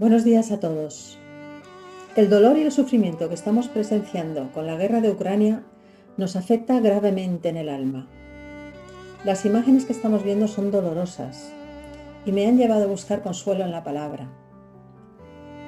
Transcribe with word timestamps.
Buenos 0.00 0.24
días 0.24 0.50
a 0.50 0.58
todos. 0.58 1.20
El 2.16 2.28
dolor 2.28 2.58
y 2.58 2.62
el 2.62 2.72
sufrimiento 2.72 3.28
que 3.28 3.36
estamos 3.36 3.68
presenciando 3.68 4.50
con 4.50 4.66
la 4.66 4.74
guerra 4.74 5.00
de 5.00 5.12
Ucrania 5.12 5.62
nos 6.16 6.34
afecta 6.34 6.80
gravemente 6.80 7.48
en 7.48 7.56
el 7.56 7.68
alma. 7.68 8.08
Las 9.24 9.44
imágenes 9.44 9.84
que 9.84 9.92
estamos 9.92 10.24
viendo 10.24 10.48
son 10.48 10.72
dolorosas 10.72 11.52
y 12.26 12.32
me 12.32 12.44
han 12.48 12.56
llevado 12.56 12.82
a 12.82 12.88
buscar 12.88 13.22
consuelo 13.22 13.62
en 13.62 13.70
la 13.70 13.84
palabra. 13.84 14.28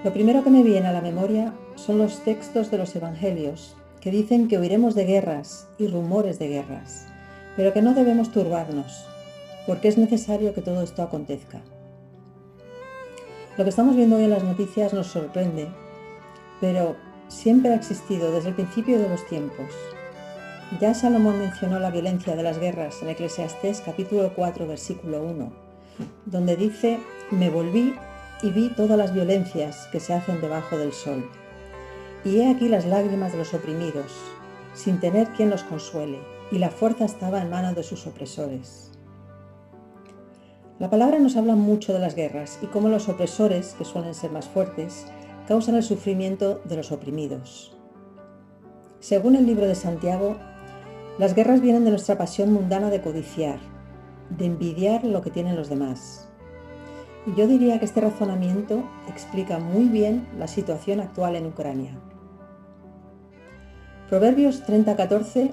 Lo 0.02 0.12
primero 0.12 0.42
que 0.42 0.50
me 0.50 0.64
viene 0.64 0.88
a 0.88 0.92
la 0.92 1.02
memoria 1.02 1.54
son 1.76 1.98
los 1.98 2.24
textos 2.24 2.68
de 2.72 2.78
los 2.78 2.96
evangelios 2.96 3.76
que 4.00 4.10
dicen 4.10 4.48
que 4.48 4.58
oiremos 4.58 4.96
de 4.96 5.04
guerras 5.04 5.68
y 5.78 5.86
rumores 5.86 6.40
de 6.40 6.48
guerras, 6.48 7.06
pero 7.56 7.72
que 7.72 7.80
no 7.80 7.94
debemos 7.94 8.32
turbarnos, 8.32 9.06
porque 9.68 9.86
es 9.86 9.96
necesario 9.96 10.52
que 10.52 10.62
todo 10.62 10.82
esto 10.82 11.02
acontezca. 11.02 11.62
Lo 13.56 13.64
que 13.64 13.70
estamos 13.70 13.96
viendo 13.96 14.16
hoy 14.16 14.24
en 14.24 14.30
las 14.30 14.44
noticias 14.44 14.92
nos 14.92 15.06
sorprende, 15.06 15.68
pero 16.60 16.94
siempre 17.28 17.70
ha 17.70 17.74
existido 17.74 18.30
desde 18.30 18.50
el 18.50 18.54
principio 18.54 18.98
de 18.98 19.08
los 19.08 19.24
tiempos. 19.26 19.68
Ya 20.78 20.92
Salomón 20.92 21.38
mencionó 21.38 21.78
la 21.78 21.90
violencia 21.90 22.36
de 22.36 22.42
las 22.42 22.58
guerras 22.58 23.00
en 23.00 23.08
Eclesiastés 23.08 23.80
capítulo 23.80 24.34
4 24.36 24.66
versículo 24.66 25.22
1, 25.22 25.52
donde 26.26 26.56
dice, 26.56 26.98
me 27.30 27.48
volví 27.48 27.94
y 28.42 28.50
vi 28.50 28.68
todas 28.68 28.98
las 28.98 29.14
violencias 29.14 29.88
que 29.90 30.00
se 30.00 30.12
hacen 30.12 30.42
debajo 30.42 30.76
del 30.76 30.92
sol. 30.92 31.26
Y 32.26 32.40
he 32.40 32.50
aquí 32.50 32.68
las 32.68 32.84
lágrimas 32.84 33.32
de 33.32 33.38
los 33.38 33.54
oprimidos, 33.54 34.12
sin 34.74 35.00
tener 35.00 35.28
quien 35.28 35.48
los 35.48 35.62
consuele, 35.62 36.18
y 36.50 36.58
la 36.58 36.68
fuerza 36.68 37.06
estaba 37.06 37.40
en 37.40 37.48
manos 37.48 37.74
de 37.74 37.84
sus 37.84 38.06
opresores. 38.06 38.90
La 40.78 40.90
palabra 40.90 41.18
nos 41.18 41.36
habla 41.36 41.56
mucho 41.56 41.94
de 41.94 42.00
las 42.00 42.14
guerras 42.14 42.58
y 42.60 42.66
cómo 42.66 42.90
los 42.90 43.08
opresores, 43.08 43.74
que 43.78 43.86
suelen 43.86 44.12
ser 44.12 44.30
más 44.30 44.46
fuertes, 44.46 45.06
causan 45.48 45.74
el 45.74 45.82
sufrimiento 45.82 46.60
de 46.66 46.76
los 46.76 46.92
oprimidos. 46.92 47.74
Según 49.00 49.36
el 49.36 49.46
libro 49.46 49.66
de 49.66 49.74
Santiago, 49.74 50.36
las 51.18 51.34
guerras 51.34 51.62
vienen 51.62 51.84
de 51.84 51.90
nuestra 51.90 52.18
pasión 52.18 52.52
mundana 52.52 52.90
de 52.90 53.00
codiciar, 53.00 53.58
de 54.28 54.44
envidiar 54.44 55.02
lo 55.04 55.22
que 55.22 55.30
tienen 55.30 55.56
los 55.56 55.70
demás. 55.70 56.28
Y 57.26 57.34
yo 57.34 57.46
diría 57.46 57.78
que 57.78 57.86
este 57.86 58.02
razonamiento 58.02 58.84
explica 59.08 59.58
muy 59.58 59.84
bien 59.84 60.28
la 60.38 60.46
situación 60.46 61.00
actual 61.00 61.36
en 61.36 61.46
Ucrania. 61.46 61.98
Proverbios 64.10 64.62
30:14 64.66 65.52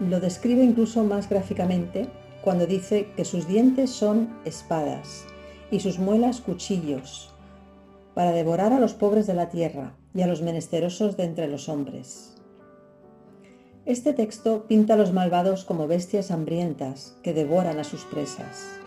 lo 0.00 0.20
describe 0.20 0.64
incluso 0.64 1.04
más 1.04 1.28
gráficamente 1.28 2.08
cuando 2.44 2.66
dice 2.66 3.08
que 3.16 3.24
sus 3.24 3.48
dientes 3.48 3.90
son 3.90 4.28
espadas 4.44 5.24
y 5.70 5.80
sus 5.80 5.98
muelas 5.98 6.42
cuchillos, 6.42 7.34
para 8.12 8.32
devorar 8.32 8.74
a 8.74 8.78
los 8.78 8.92
pobres 8.92 9.26
de 9.26 9.34
la 9.34 9.48
tierra 9.48 9.96
y 10.14 10.20
a 10.20 10.26
los 10.26 10.42
menesterosos 10.42 11.16
de 11.16 11.24
entre 11.24 11.48
los 11.48 11.70
hombres. 11.70 12.34
Este 13.86 14.12
texto 14.12 14.66
pinta 14.68 14.94
a 14.94 14.96
los 14.96 15.12
malvados 15.12 15.64
como 15.64 15.88
bestias 15.88 16.30
hambrientas 16.30 17.16
que 17.22 17.32
devoran 17.32 17.78
a 17.78 17.84
sus 17.84 18.04
presas. 18.04 18.78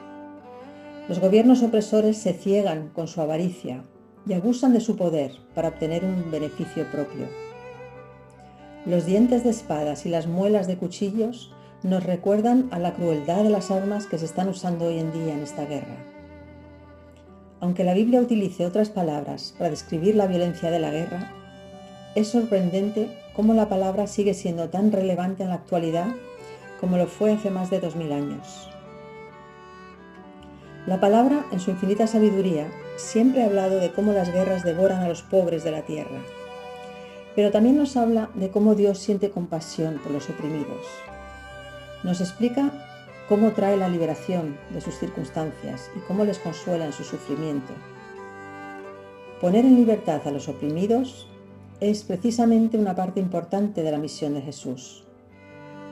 Los 1.09 1.19
gobiernos 1.19 1.63
opresores 1.63 2.17
se 2.17 2.33
ciegan 2.33 2.89
con 2.89 3.07
su 3.07 3.21
avaricia 3.21 3.83
y 4.27 4.33
abusan 4.33 4.73
de 4.73 4.81
su 4.81 4.95
poder 4.95 5.31
para 5.55 5.69
obtener 5.69 6.05
un 6.05 6.29
beneficio 6.31 6.85
propio. 6.91 7.27
Los 8.85 9.05
dientes 9.05 9.43
de 9.43 9.49
espadas 9.49 10.05
y 10.05 10.09
las 10.09 10.27
muelas 10.27 10.67
de 10.67 10.77
cuchillos 10.77 11.53
nos 11.83 12.03
recuerdan 12.03 12.67
a 12.71 12.79
la 12.79 12.93
crueldad 12.93 13.43
de 13.43 13.49
las 13.49 13.69
armas 13.69 14.07
que 14.07 14.17
se 14.17 14.25
están 14.25 14.49
usando 14.49 14.85
hoy 14.85 14.99
en 14.99 15.11
día 15.11 15.33
en 15.33 15.41
esta 15.41 15.65
guerra. 15.65 15.97
Aunque 17.59 17.83
la 17.83 17.93
Biblia 17.93 18.21
utilice 18.21 18.65
otras 18.65 18.89
palabras 18.89 19.53
para 19.57 19.69
describir 19.69 20.15
la 20.15 20.27
violencia 20.27 20.71
de 20.71 20.79
la 20.79 20.89
guerra, 20.89 21.31
es 22.15 22.29
sorprendente 22.29 23.09
cómo 23.35 23.53
la 23.53 23.69
palabra 23.69 24.07
sigue 24.07 24.33
siendo 24.33 24.69
tan 24.69 24.91
relevante 24.91 25.43
en 25.43 25.49
la 25.49 25.55
actualidad 25.55 26.07
como 26.79 26.97
lo 26.97 27.07
fue 27.07 27.33
hace 27.33 27.49
más 27.49 27.69
de 27.69 27.79
2000 27.79 28.11
años. 28.11 28.69
La 30.87 30.99
palabra, 30.99 31.45
en 31.51 31.59
su 31.59 31.71
infinita 31.71 32.07
sabiduría, 32.07 32.67
siempre 32.95 33.43
ha 33.43 33.45
hablado 33.45 33.79
de 33.79 33.91
cómo 33.91 34.13
las 34.13 34.31
guerras 34.31 34.63
devoran 34.63 35.01
a 35.01 35.07
los 35.07 35.21
pobres 35.21 35.63
de 35.63 35.71
la 35.71 35.81
tierra, 35.81 36.21
pero 37.35 37.51
también 37.51 37.77
nos 37.77 37.97
habla 37.97 38.29
de 38.35 38.49
cómo 38.49 38.73
Dios 38.73 38.97
siente 38.99 39.29
compasión 39.29 39.99
por 40.03 40.11
los 40.11 40.29
oprimidos 40.29 40.85
nos 42.07 42.21
explica 42.21 42.71
cómo 43.27 43.51
trae 43.51 43.75
la 43.75 43.89
liberación 43.89 44.57
de 44.73 44.79
sus 44.79 44.97
circunstancias 44.97 45.91
y 45.93 45.99
cómo 46.07 46.23
les 46.23 46.39
consuela 46.39 46.85
en 46.85 46.93
su 46.93 47.03
sufrimiento. 47.03 47.73
Poner 49.41 49.65
en 49.65 49.75
libertad 49.75 50.21
a 50.25 50.31
los 50.31 50.47
oprimidos 50.47 51.27
es 51.81 52.03
precisamente 52.03 52.77
una 52.77 52.95
parte 52.95 53.19
importante 53.19 53.83
de 53.83 53.91
la 53.91 53.97
misión 53.97 54.35
de 54.35 54.41
Jesús. 54.41 55.03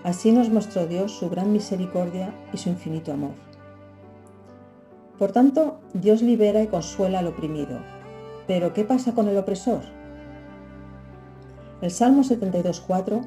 Así 0.06 0.32
nos 0.32 0.50
mostró 0.50 0.88
Dios 0.88 1.12
su 1.12 1.30
gran 1.30 1.52
misericordia 1.52 2.34
y 2.54 2.58
su 2.58 2.70
infinito 2.70 3.12
amor. 3.12 3.34
Por 5.20 5.34
tanto, 5.34 5.82
Dios 5.94 6.22
libera 6.22 6.64
y 6.64 6.68
consuela 6.68 7.20
al 7.20 7.28
oprimido. 7.28 7.80
Pero, 8.48 8.74
¿qué 8.74 8.86
pasa 8.86 9.14
con 9.14 9.28
el 9.28 9.38
opresor? 9.38 9.82
El 11.82 11.92
Salmo 11.92 12.24
72.4 12.24 13.22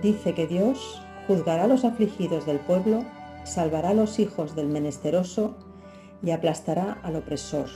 dice 0.00 0.34
que 0.34 0.46
Dios 0.46 1.02
juzgará 1.30 1.62
a 1.62 1.68
los 1.68 1.84
afligidos 1.84 2.44
del 2.44 2.58
pueblo, 2.58 3.04
salvará 3.44 3.90
a 3.90 3.94
los 3.94 4.18
hijos 4.18 4.56
del 4.56 4.66
menesteroso 4.66 5.54
y 6.24 6.32
aplastará 6.32 6.98
al 7.04 7.14
opresor. 7.14 7.68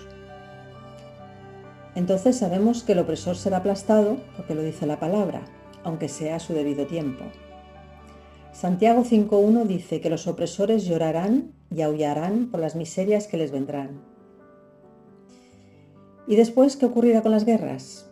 Entonces 1.95 2.37
sabemos 2.37 2.83
que 2.83 2.95
el 2.95 2.99
opresor 2.99 3.37
será 3.37 3.59
aplastado 3.59 4.17
porque 4.37 4.57
lo 4.57 4.63
dice 4.63 4.87
la 4.87 4.99
palabra, 4.99 5.43
aunque 5.85 6.09
sea 6.09 6.35
a 6.35 6.41
su 6.41 6.53
debido 6.53 6.89
tiempo. 6.89 7.23
Santiago 8.53 9.05
5.1 9.05 9.67
dice 9.67 10.01
que 10.01 10.11
los 10.11 10.27
opresores 10.27 10.85
llorarán 10.85 11.53
y 11.71 11.83
aullarán 11.83 12.51
por 12.51 12.59
las 12.59 12.75
miserias 12.75 13.29
que 13.29 13.37
les 13.37 13.53
vendrán. 13.53 14.01
¿Y 16.27 16.35
después 16.35 16.77
qué 16.77 16.87
ocurrirá 16.87 17.23
con 17.23 17.31
las 17.31 17.45
guerras? 17.45 18.11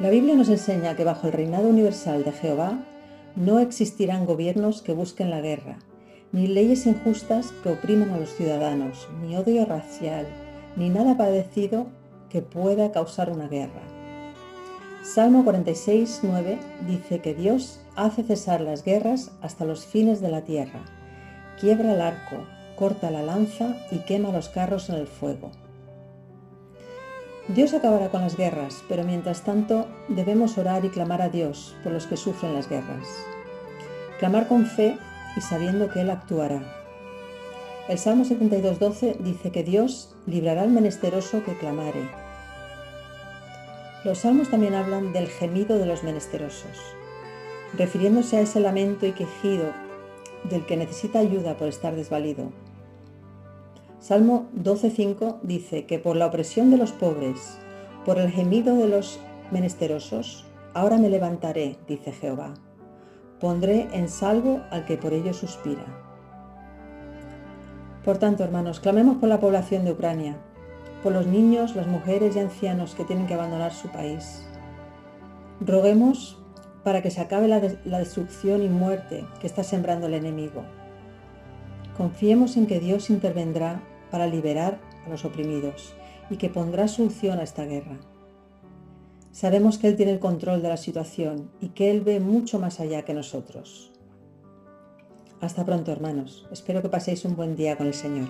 La 0.00 0.08
Biblia 0.08 0.34
nos 0.34 0.48
enseña 0.48 0.96
que 0.96 1.04
bajo 1.04 1.26
el 1.26 1.34
reinado 1.34 1.68
universal 1.68 2.24
de 2.24 2.32
Jehová 2.32 2.86
no 3.36 3.58
existirán 3.58 4.26
gobiernos 4.26 4.82
que 4.82 4.92
busquen 4.92 5.30
la 5.30 5.40
guerra, 5.40 5.78
ni 6.32 6.46
leyes 6.46 6.86
injustas 6.86 7.52
que 7.62 7.70
opriman 7.70 8.10
a 8.10 8.18
los 8.18 8.34
ciudadanos, 8.34 9.08
ni 9.22 9.36
odio 9.36 9.66
racial, 9.66 10.26
ni 10.76 10.88
nada 10.88 11.16
parecido 11.16 11.86
que 12.30 12.42
pueda 12.42 12.92
causar 12.92 13.30
una 13.30 13.48
guerra. 13.48 13.82
Salmo 15.02 15.44
46, 15.44 16.20
9 16.22 16.58
dice 16.86 17.20
que 17.20 17.34
Dios 17.34 17.80
hace 17.96 18.22
cesar 18.22 18.60
las 18.60 18.84
guerras 18.84 19.32
hasta 19.42 19.64
los 19.64 19.84
fines 19.84 20.20
de 20.20 20.30
la 20.30 20.42
tierra, 20.42 20.80
quiebra 21.60 21.94
el 21.94 22.00
arco, 22.00 22.36
corta 22.76 23.10
la 23.10 23.22
lanza 23.22 23.76
y 23.90 23.98
quema 23.98 24.30
los 24.30 24.48
carros 24.48 24.88
en 24.88 24.96
el 24.96 25.06
fuego. 25.06 25.50
Dios 27.54 27.74
acabará 27.74 28.08
con 28.08 28.22
las 28.22 28.36
guerras, 28.36 28.82
pero 28.88 29.04
mientras 29.04 29.42
tanto 29.42 29.86
debemos 30.08 30.56
orar 30.56 30.86
y 30.86 30.88
clamar 30.88 31.20
a 31.20 31.28
Dios 31.28 31.76
por 31.82 31.92
los 31.92 32.06
que 32.06 32.16
sufren 32.16 32.54
las 32.54 32.66
guerras. 32.66 33.06
Clamar 34.18 34.48
con 34.48 34.64
fe 34.64 34.96
y 35.36 35.40
sabiendo 35.42 35.90
que 35.90 36.00
Él 36.00 36.08
actuará. 36.08 36.62
El 37.88 37.98
Salmo 37.98 38.24
72.12 38.24 39.18
dice 39.18 39.50
que 39.50 39.64
Dios 39.64 40.14
librará 40.26 40.62
al 40.62 40.70
menesteroso 40.70 41.44
que 41.44 41.58
clamare. 41.58 42.08
Los 44.04 44.18
salmos 44.18 44.48
también 44.48 44.74
hablan 44.74 45.12
del 45.12 45.28
gemido 45.28 45.78
de 45.78 45.84
los 45.84 46.04
menesterosos, 46.04 46.78
refiriéndose 47.76 48.38
a 48.38 48.40
ese 48.40 48.60
lamento 48.60 49.04
y 49.04 49.12
quejido 49.12 49.66
del 50.48 50.64
que 50.64 50.78
necesita 50.78 51.18
ayuda 51.18 51.58
por 51.58 51.68
estar 51.68 51.94
desvalido, 51.94 52.50
Salmo 54.02 54.48
12.5 54.56 55.42
dice 55.42 55.86
que 55.86 56.00
por 56.00 56.16
la 56.16 56.26
opresión 56.26 56.72
de 56.72 56.76
los 56.76 56.90
pobres, 56.90 57.56
por 58.04 58.18
el 58.18 58.32
gemido 58.32 58.74
de 58.74 58.88
los 58.88 59.20
menesterosos, 59.52 60.44
ahora 60.74 60.98
me 60.98 61.08
levantaré, 61.08 61.76
dice 61.86 62.10
Jehová. 62.10 62.54
Pondré 63.38 63.86
en 63.92 64.08
salvo 64.08 64.60
al 64.72 64.86
que 64.86 64.96
por 64.96 65.12
ello 65.12 65.32
suspira. 65.32 65.84
Por 68.04 68.18
tanto, 68.18 68.42
hermanos, 68.42 68.80
clamemos 68.80 69.18
por 69.18 69.28
la 69.28 69.38
población 69.38 69.84
de 69.84 69.92
Ucrania, 69.92 70.36
por 71.04 71.12
los 71.12 71.28
niños, 71.28 71.76
las 71.76 71.86
mujeres 71.86 72.34
y 72.34 72.40
ancianos 72.40 72.96
que 72.96 73.04
tienen 73.04 73.28
que 73.28 73.34
abandonar 73.34 73.72
su 73.72 73.86
país. 73.86 74.44
Roguemos 75.60 76.42
para 76.82 77.02
que 77.02 77.12
se 77.12 77.20
acabe 77.20 77.46
la, 77.46 77.60
la 77.84 78.00
destrucción 78.00 78.64
y 78.64 78.68
muerte 78.68 79.24
que 79.40 79.46
está 79.46 79.62
sembrando 79.62 80.08
el 80.08 80.14
enemigo. 80.14 80.64
Confiemos 81.96 82.56
en 82.56 82.66
que 82.66 82.80
Dios 82.80 83.08
intervendrá 83.08 83.80
para 84.12 84.28
liberar 84.28 84.80
a 85.04 85.10
los 85.10 85.24
oprimidos 85.24 85.96
y 86.30 86.36
que 86.36 86.48
pondrá 86.48 86.86
solución 86.86 87.40
a 87.40 87.42
esta 87.42 87.64
guerra. 87.64 87.98
Sabemos 89.32 89.78
que 89.78 89.88
Él 89.88 89.96
tiene 89.96 90.12
el 90.12 90.20
control 90.20 90.62
de 90.62 90.68
la 90.68 90.76
situación 90.76 91.50
y 91.60 91.70
que 91.70 91.90
Él 91.90 92.02
ve 92.02 92.20
mucho 92.20 92.60
más 92.60 92.78
allá 92.78 93.02
que 93.02 93.14
nosotros. 93.14 93.90
Hasta 95.40 95.64
pronto, 95.64 95.90
hermanos. 95.90 96.46
Espero 96.52 96.82
que 96.82 96.88
paséis 96.88 97.24
un 97.24 97.34
buen 97.34 97.56
día 97.56 97.76
con 97.76 97.88
el 97.88 97.94
Señor. 97.94 98.28